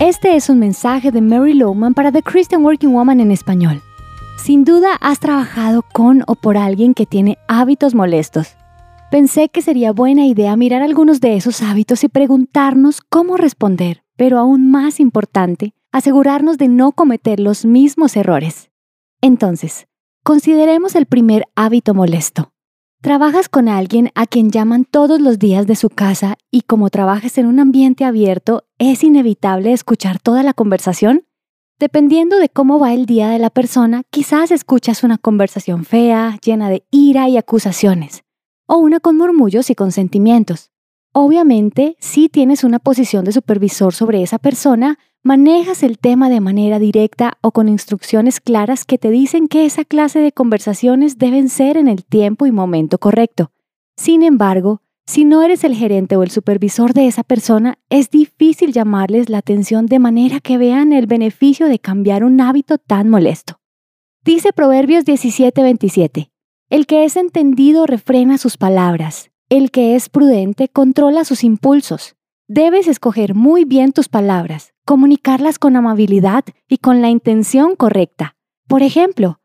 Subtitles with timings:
[0.00, 3.80] Este es un mensaje de Mary Lowman para The Christian Working Woman en español.
[4.36, 8.56] Sin duda has trabajado con o por alguien que tiene hábitos molestos.
[9.12, 14.38] Pensé que sería buena idea mirar algunos de esos hábitos y preguntarnos cómo responder, pero
[14.38, 18.70] aún más importante, asegurarnos de no cometer los mismos errores.
[19.20, 19.86] Entonces,
[20.24, 22.53] consideremos el primer hábito molesto.
[23.04, 27.36] Trabajas con alguien a quien llaman todos los días de su casa y como trabajas
[27.36, 31.26] en un ambiente abierto, ¿es inevitable escuchar toda la conversación?
[31.78, 36.70] Dependiendo de cómo va el día de la persona, quizás escuchas una conversación fea, llena
[36.70, 38.24] de ira y acusaciones,
[38.66, 40.70] o una con murmullos y consentimientos.
[41.12, 46.78] Obviamente, si tienes una posición de supervisor sobre esa persona, manejas el tema de manera
[46.78, 51.78] directa o con instrucciones claras que te dicen que esa clase de conversaciones deben ser
[51.78, 53.50] en el tiempo y momento correcto.
[53.96, 58.72] Sin embargo, si no eres el gerente o el supervisor de esa persona, es difícil
[58.72, 63.60] llamarles la atención de manera que vean el beneficio de cambiar un hábito tan molesto.
[64.24, 66.30] Dice Proverbios 17:27,
[66.68, 72.14] El que es entendido refrena sus palabras, el que es prudente controla sus impulsos.
[72.46, 78.36] Debes escoger muy bien tus palabras, comunicarlas con amabilidad y con la intención correcta.
[78.68, 79.40] Por ejemplo,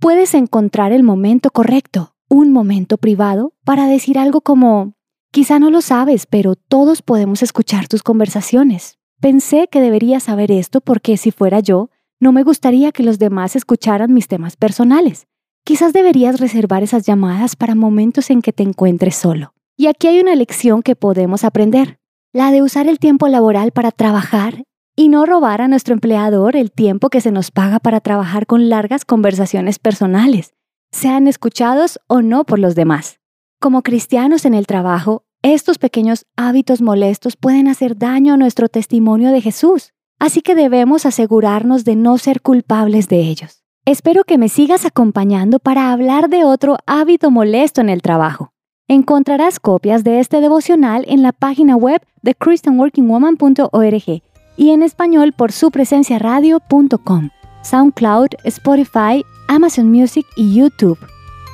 [0.00, 4.94] puedes encontrar el momento correcto, un momento privado, para decir algo como,
[5.32, 8.98] quizá no lo sabes, pero todos podemos escuchar tus conversaciones.
[9.20, 13.56] Pensé que deberías saber esto porque si fuera yo, no me gustaría que los demás
[13.56, 15.26] escucharan mis temas personales.
[15.64, 19.54] Quizás deberías reservar esas llamadas para momentos en que te encuentres solo.
[19.76, 21.98] Y aquí hay una lección que podemos aprender,
[22.32, 24.64] la de usar el tiempo laboral para trabajar
[24.96, 28.68] y no robar a nuestro empleador el tiempo que se nos paga para trabajar con
[28.68, 30.54] largas conversaciones personales,
[30.92, 33.18] sean escuchados o no por los demás.
[33.60, 39.30] Como cristianos en el trabajo, estos pequeños hábitos molestos pueden hacer daño a nuestro testimonio
[39.30, 43.64] de Jesús, así que debemos asegurarnos de no ser culpables de ellos.
[43.84, 48.52] Espero que me sigas acompañando para hablar de otro hábito molesto en el trabajo.
[48.88, 54.22] Encontrarás copias de este devocional en la página web de christianworkingwoman.org
[54.56, 57.30] y en español por su radio.com,
[57.62, 60.98] SoundCloud, Spotify, Amazon Music y YouTube.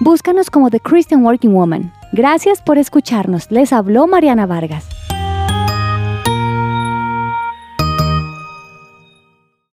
[0.00, 1.92] Búscanos como The Christian Working Woman.
[2.12, 3.50] Gracias por escucharnos.
[3.50, 4.97] Les habló Mariana Vargas.